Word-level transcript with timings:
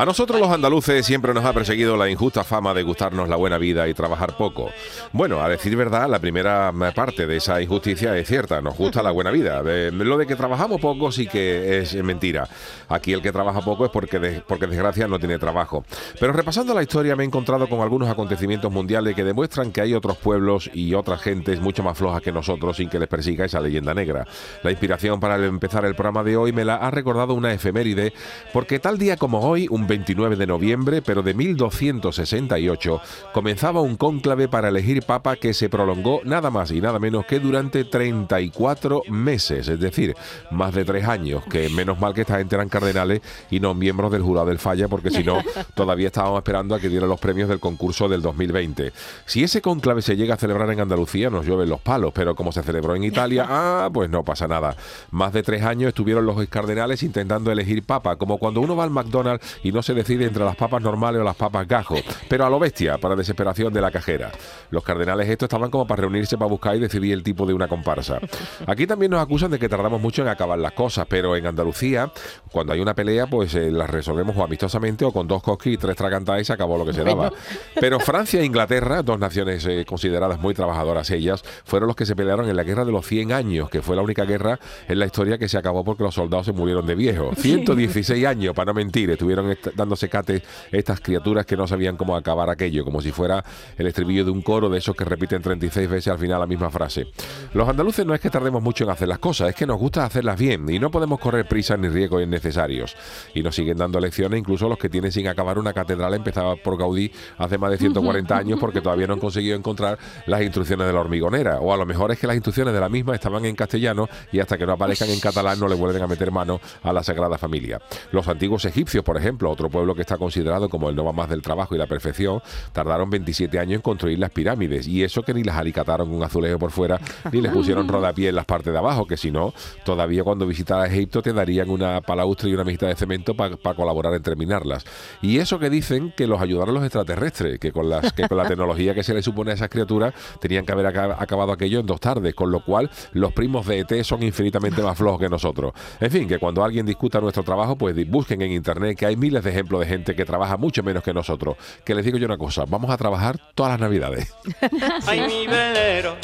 A 0.00 0.06
nosotros 0.06 0.40
los 0.40 0.50
andaluces 0.50 1.04
siempre 1.04 1.34
nos 1.34 1.44
ha 1.44 1.52
perseguido 1.52 1.94
la 1.94 2.08
injusta 2.08 2.42
fama 2.42 2.72
de 2.72 2.82
gustarnos 2.82 3.28
la 3.28 3.36
buena 3.36 3.58
vida 3.58 3.86
y 3.86 3.92
trabajar 3.92 4.34
poco. 4.34 4.70
Bueno, 5.12 5.42
a 5.42 5.48
decir 5.50 5.76
verdad, 5.76 6.08
la 6.08 6.18
primera 6.18 6.72
parte 6.94 7.26
de 7.26 7.36
esa 7.36 7.60
injusticia 7.60 8.16
es 8.16 8.26
cierta, 8.26 8.62
nos 8.62 8.78
gusta 8.78 9.02
la 9.02 9.10
buena 9.10 9.30
vida. 9.30 9.60
lo 9.62 10.16
de 10.16 10.26
que 10.26 10.36
trabajamos 10.36 10.80
poco 10.80 11.12
sí 11.12 11.26
que 11.26 11.80
es 11.80 11.94
mentira. 12.02 12.48
Aquí 12.88 13.12
el 13.12 13.20
que 13.20 13.30
trabaja 13.30 13.60
poco 13.60 13.84
es 13.84 13.90
porque, 13.90 14.42
porque 14.48 14.66
desgracia 14.66 15.06
no 15.06 15.18
tiene 15.18 15.38
trabajo. 15.38 15.84
Pero 16.18 16.32
repasando 16.32 16.72
la 16.72 16.82
historia 16.82 17.14
me 17.14 17.24
he 17.24 17.26
encontrado 17.26 17.68
con 17.68 17.80
algunos 17.80 18.08
acontecimientos 18.08 18.72
mundiales 18.72 19.14
que 19.14 19.22
demuestran 19.22 19.70
que 19.70 19.82
hay 19.82 19.92
otros 19.92 20.16
pueblos 20.16 20.70
y 20.72 20.94
otras 20.94 21.20
gentes 21.20 21.60
mucho 21.60 21.82
más 21.82 21.98
flojas 21.98 22.22
que 22.22 22.32
nosotros 22.32 22.78
sin 22.78 22.88
que 22.88 22.98
les 22.98 23.08
persiga 23.08 23.44
esa 23.44 23.60
leyenda 23.60 23.92
negra. 23.92 24.26
La 24.62 24.70
inspiración 24.70 25.20
para 25.20 25.36
empezar 25.44 25.84
el 25.84 25.94
programa 25.94 26.24
de 26.24 26.38
hoy 26.38 26.54
me 26.54 26.64
la 26.64 26.76
ha 26.76 26.90
recordado 26.90 27.34
una 27.34 27.52
efeméride 27.52 28.14
porque 28.54 28.78
tal 28.78 28.96
día 28.96 29.18
como 29.18 29.40
hoy, 29.40 29.68
un 29.68 29.89
29 29.90 30.36
de 30.36 30.46
noviembre, 30.46 31.02
pero 31.02 31.20
de 31.20 31.34
1268, 31.34 33.00
comenzaba 33.32 33.80
un 33.80 33.96
cónclave 33.96 34.46
para 34.46 34.68
elegir 34.68 35.02
papa 35.02 35.34
que 35.34 35.52
se 35.52 35.68
prolongó 35.68 36.20
nada 36.22 36.48
más 36.48 36.70
y 36.70 36.80
nada 36.80 37.00
menos 37.00 37.26
que 37.26 37.40
durante 37.40 37.82
34 37.82 39.02
meses, 39.08 39.66
es 39.66 39.80
decir, 39.80 40.14
más 40.52 40.74
de 40.74 40.84
tres 40.84 41.06
años, 41.06 41.42
que 41.50 41.68
menos 41.70 41.98
mal 41.98 42.14
que 42.14 42.20
esta 42.20 42.38
gente 42.38 42.54
eran 42.54 42.68
cardenales 42.68 43.20
y 43.50 43.58
no 43.58 43.74
miembros 43.74 44.12
del 44.12 44.22
jurado 44.22 44.46
del 44.46 44.60
falla, 44.60 44.86
porque 44.86 45.10
si 45.10 45.24
no, 45.24 45.42
todavía 45.74 46.06
estábamos 46.06 46.38
esperando 46.38 46.76
a 46.76 46.78
que 46.78 46.88
dieran 46.88 47.08
los 47.08 47.18
premios 47.18 47.48
del 47.48 47.58
concurso 47.58 48.08
del 48.08 48.22
2020. 48.22 48.92
Si 49.26 49.42
ese 49.42 49.60
cónclave 49.60 50.02
se 50.02 50.14
llega 50.14 50.34
a 50.34 50.38
celebrar 50.38 50.70
en 50.70 50.78
Andalucía, 50.78 51.30
nos 51.30 51.44
llueven 51.44 51.68
los 51.68 51.80
palos, 51.80 52.12
pero 52.14 52.36
como 52.36 52.52
se 52.52 52.62
celebró 52.62 52.94
en 52.94 53.02
Italia, 53.02 53.44
ah, 53.48 53.90
pues 53.92 54.08
no 54.08 54.22
pasa 54.22 54.46
nada. 54.46 54.76
Más 55.10 55.32
de 55.32 55.42
tres 55.42 55.64
años 55.64 55.88
estuvieron 55.88 56.26
los 56.26 56.46
cardenales 56.46 57.02
intentando 57.02 57.50
elegir 57.50 57.82
papa, 57.82 58.14
como 58.14 58.38
cuando 58.38 58.60
uno 58.60 58.76
va 58.76 58.84
al 58.84 58.90
McDonald's 58.90 59.58
y 59.64 59.69
no 59.72 59.82
se 59.82 59.94
decide 59.94 60.26
entre 60.26 60.44
las 60.44 60.56
papas 60.56 60.82
normales 60.82 61.20
o 61.20 61.24
las 61.24 61.36
papas 61.36 61.66
gajo, 61.66 61.96
pero 62.28 62.46
a 62.46 62.50
lo 62.50 62.58
bestia, 62.58 62.98
para 62.98 63.16
desesperación 63.16 63.72
de 63.72 63.80
la 63.80 63.90
cajera. 63.90 64.30
Los 64.70 64.82
cardenales 64.84 65.28
estos 65.28 65.46
estaban 65.46 65.70
como 65.70 65.86
para 65.86 66.02
reunirse 66.02 66.36
para 66.36 66.48
buscar 66.48 66.76
y 66.76 66.80
decidir 66.80 67.12
el 67.12 67.22
tipo 67.22 67.46
de 67.46 67.54
una 67.54 67.68
comparsa. 67.68 68.20
Aquí 68.66 68.86
también 68.86 69.10
nos 69.10 69.20
acusan 69.20 69.50
de 69.50 69.58
que 69.58 69.68
tardamos 69.68 70.00
mucho 70.00 70.22
en 70.22 70.28
acabar 70.28 70.58
las 70.58 70.72
cosas, 70.72 71.06
pero 71.08 71.36
en 71.36 71.46
Andalucía, 71.46 72.10
cuando 72.50 72.72
hay 72.72 72.80
una 72.80 72.94
pelea, 72.94 73.26
pues 73.26 73.54
eh, 73.54 73.70
las 73.70 73.90
resolvemos 73.90 74.36
o 74.36 74.44
amistosamente 74.44 75.04
o 75.04 75.12
con 75.12 75.26
dos 75.26 75.42
cosquis 75.42 75.74
y 75.74 75.76
tres 75.76 75.96
tragantaes 75.96 76.46
se 76.46 76.52
acabó 76.52 76.78
lo 76.78 76.84
que 76.84 76.92
se 76.92 77.04
daba. 77.04 77.32
Pero 77.80 78.00
Francia 78.00 78.40
e 78.40 78.44
Inglaterra, 78.44 79.02
dos 79.02 79.18
naciones 79.18 79.64
eh, 79.66 79.84
consideradas 79.86 80.38
muy 80.40 80.54
trabajadoras 80.54 81.10
ellas, 81.10 81.42
fueron 81.64 81.86
los 81.86 81.96
que 81.96 82.06
se 82.06 82.16
pelearon 82.16 82.48
en 82.48 82.56
la 82.56 82.64
guerra 82.64 82.84
de 82.84 82.92
los 82.92 83.06
100 83.06 83.32
años, 83.32 83.70
que 83.70 83.82
fue 83.82 83.96
la 83.96 84.02
única 84.02 84.24
guerra 84.24 84.58
en 84.88 84.98
la 84.98 85.06
historia 85.06 85.38
que 85.38 85.48
se 85.48 85.58
acabó 85.58 85.84
porque 85.84 86.02
los 86.02 86.14
soldados 86.14 86.46
se 86.46 86.52
murieron 86.52 86.86
de 86.86 86.94
viejo. 86.94 87.30
116 87.34 88.26
años, 88.26 88.54
para 88.54 88.66
no 88.66 88.74
mentir, 88.74 89.10
estuvieron 89.10 89.50
dándose 89.74 90.08
cate 90.08 90.42
estas 90.72 91.00
criaturas 91.00 91.46
que 91.46 91.56
no 91.56 91.66
sabían 91.66 91.96
cómo 91.96 92.16
acabar 92.16 92.50
aquello, 92.50 92.84
como 92.84 93.00
si 93.00 93.12
fuera 93.12 93.44
el 93.76 93.86
estribillo 93.86 94.24
de 94.24 94.30
un 94.30 94.42
coro 94.42 94.68
de 94.68 94.78
esos 94.78 94.94
que 94.96 95.04
repiten 95.04 95.42
36 95.42 95.88
veces 95.88 96.12
al 96.12 96.18
final 96.18 96.40
la 96.40 96.46
misma 96.46 96.70
frase. 96.70 97.08
Los 97.54 97.68
andaluces 97.68 98.06
no 98.06 98.14
es 98.14 98.20
que 98.20 98.30
tardemos 98.30 98.62
mucho 98.62 98.84
en 98.84 98.90
hacer 98.90 99.08
las 99.08 99.18
cosas, 99.18 99.50
es 99.50 99.54
que 99.54 99.66
nos 99.66 99.78
gusta 99.78 100.04
hacerlas 100.04 100.38
bien 100.38 100.68
y 100.68 100.78
no 100.78 100.90
podemos 100.90 101.18
correr 101.18 101.46
prisas 101.46 101.78
ni 101.78 101.88
riesgos 101.88 102.22
innecesarios. 102.22 102.96
Y 103.34 103.42
nos 103.42 103.54
siguen 103.54 103.76
dando 103.76 104.00
lecciones 104.00 104.38
incluso 104.38 104.68
los 104.68 104.78
que 104.78 104.88
tienen 104.88 105.12
sin 105.12 105.28
acabar 105.28 105.58
una 105.58 105.72
catedral 105.72 106.14
empezada 106.14 106.56
por 106.56 106.78
Gaudí 106.78 107.10
hace 107.38 107.58
más 107.58 107.70
de 107.70 107.78
140 107.78 108.36
años 108.36 108.58
porque 108.60 108.80
todavía 108.80 109.06
no 109.06 109.14
han 109.14 109.20
conseguido 109.20 109.56
encontrar 109.56 109.98
las 110.26 110.42
instrucciones 110.42 110.86
de 110.86 110.92
la 110.92 111.00
hormigonera. 111.00 111.60
O 111.60 111.72
a 111.72 111.76
lo 111.76 111.86
mejor 111.86 112.12
es 112.12 112.18
que 112.18 112.26
las 112.26 112.36
instrucciones 112.36 112.74
de 112.74 112.80
la 112.80 112.88
misma 112.88 113.14
estaban 113.14 113.44
en 113.44 113.54
castellano 113.54 114.08
y 114.32 114.40
hasta 114.40 114.56
que 114.58 114.66
no 114.66 114.72
aparezcan 114.72 115.10
en 115.10 115.20
catalán 115.20 115.58
no 115.58 115.68
le 115.68 115.74
vuelven 115.74 116.02
a 116.02 116.06
meter 116.06 116.30
mano 116.30 116.60
a 116.82 116.92
la 116.92 117.02
Sagrada 117.02 117.38
Familia. 117.38 117.80
Los 118.12 118.28
antiguos 118.28 118.64
egipcios, 118.64 119.04
por 119.04 119.16
ejemplo, 119.16 119.49
otro 119.50 119.68
pueblo 119.68 119.94
que 119.94 120.00
está 120.02 120.16
considerado 120.16 120.68
como 120.68 120.88
el 120.88 120.96
no 120.96 121.04
va 121.04 121.12
más 121.12 121.28
del 121.28 121.42
trabajo 121.42 121.74
y 121.74 121.78
la 121.78 121.86
perfección, 121.86 122.42
tardaron 122.72 123.10
27 123.10 123.58
años 123.58 123.76
en 123.76 123.82
construir 123.82 124.18
las 124.18 124.30
pirámides. 124.30 124.86
Y 124.86 125.02
eso 125.02 125.22
que 125.22 125.34
ni 125.34 125.42
las 125.44 125.56
alicataron 125.56 126.08
con 126.08 126.16
un 126.16 126.22
azulejo 126.22 126.58
por 126.58 126.70
fuera, 126.70 127.00
ni 127.32 127.40
les 127.40 127.52
pusieron 127.52 127.88
rodapié 127.88 128.28
en 128.28 128.36
las 128.36 128.44
partes 128.44 128.72
de 128.72 128.78
abajo, 128.78 129.06
que 129.06 129.16
si 129.16 129.30
no, 129.30 129.52
todavía 129.84 130.24
cuando 130.24 130.46
visitaras 130.46 130.90
Egipto 130.90 131.22
te 131.22 131.32
darían 131.32 131.70
una 131.70 132.00
palaustra 132.00 132.48
y 132.48 132.54
una 132.54 132.64
mejita 132.64 132.86
de 132.86 132.94
cemento 132.96 133.34
para 133.34 133.74
colaborar 133.74 134.14
en 134.14 134.22
terminarlas. 134.22 134.84
Y 135.22 135.38
eso 135.38 135.58
que 135.58 135.70
dicen 135.70 136.12
que 136.16 136.26
los 136.26 136.40
ayudaron 136.40 136.74
los 136.74 136.84
extraterrestres, 136.84 137.58
que 137.58 137.72
con, 137.72 137.88
las, 137.88 138.12
que 138.12 138.28
con 138.28 138.36
la 138.36 138.46
tecnología 138.46 138.94
que 138.94 139.02
se 139.02 139.14
les 139.14 139.24
supone 139.24 139.50
a 139.52 139.54
esas 139.54 139.68
criaturas 139.68 140.14
tenían 140.40 140.64
que 140.64 140.72
haber 140.72 140.86
acabado 140.86 141.52
aquello 141.52 141.80
en 141.80 141.86
dos 141.86 142.00
tardes, 142.00 142.34
con 142.34 142.50
lo 142.50 142.64
cual 142.64 142.90
los 143.12 143.32
primos 143.32 143.66
de 143.66 143.80
ET 143.80 144.02
son 144.04 144.22
infinitamente 144.22 144.82
más 144.82 144.96
flojos 144.96 145.20
que 145.20 145.28
nosotros. 145.28 145.72
En 146.00 146.10
fin, 146.10 146.28
que 146.28 146.38
cuando 146.38 146.64
alguien 146.64 146.86
discuta 146.86 147.20
nuestro 147.20 147.42
trabajo, 147.42 147.76
pues 147.76 147.94
busquen 148.08 148.42
en 148.42 148.52
internet 148.52 148.98
que 148.98 149.06
hay 149.06 149.16
miles 149.40 149.44
de 149.44 149.50
ejemplos 149.50 149.80
de 149.80 149.86
gente 149.86 150.14
que 150.14 150.24
trabaja 150.24 150.56
mucho 150.56 150.82
menos 150.82 151.02
que 151.02 151.12
nosotros. 151.12 151.56
Que 151.84 151.94
les 151.94 152.04
digo 152.04 152.18
yo 152.18 152.26
una 152.26 152.38
cosa, 152.38 152.64
vamos 152.66 152.90
a 152.90 152.96
trabajar 152.96 153.38
todas 153.54 153.72
las 153.72 153.80
navidades. 153.80 154.32
Ay, 155.06 155.20
mi 155.20 155.46
velero, 155.46 156.16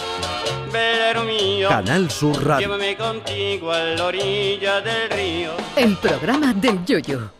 velero 0.73 1.25
mío. 1.25 1.69
Canal 1.69 2.11
Sur 2.11 2.45
Radio. 2.45 2.69
Llévame 2.69 2.97
contigo 2.97 3.73
a 3.73 3.81
la 3.81 4.05
orilla 4.05 4.81
del 4.81 5.11
río. 5.11 5.51
El 5.77 5.97
programa 5.97 6.53
del 6.53 6.85
yoyo. 6.85 7.37